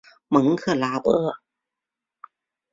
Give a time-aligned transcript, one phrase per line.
[0.29, 1.31] 蒙克拉博。